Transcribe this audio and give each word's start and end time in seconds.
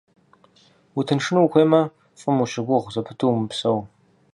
Утыншыну 0.97 1.43
ухуеймэ, 1.45 1.81
фӀым 2.19 2.37
ущыгугъ 2.43 2.89
зэпыту 2.93 3.25
умыпсэу. 3.31 3.79